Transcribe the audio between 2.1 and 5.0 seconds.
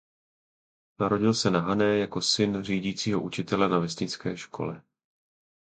syn řídícího učitele na vesnické škole.